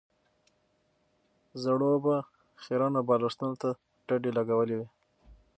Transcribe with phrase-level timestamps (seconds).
[1.63, 2.15] زړو به
[2.63, 3.69] خيرنو بالښتونو ته
[4.07, 4.87] ډډې لګولې وې.